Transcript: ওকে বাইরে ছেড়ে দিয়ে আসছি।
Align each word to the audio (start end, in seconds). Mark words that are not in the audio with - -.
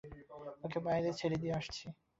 ওকে 0.65 0.79
বাইরে 0.85 1.09
ছেড়ে 1.19 1.37
দিয়ে 1.41 1.53
আসছি। 1.59 1.85